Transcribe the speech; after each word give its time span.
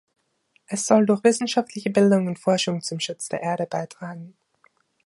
Es 0.65 0.87
soll 0.87 1.05
durch 1.05 1.23
wissenschaftliche 1.23 1.91
Bildung 1.91 2.25
und 2.25 2.39
Forschung 2.39 2.81
zum 2.81 2.99
Schutz 2.99 3.29
der 3.29 3.41
Erde 3.43 3.67
beitragen. 3.67 4.33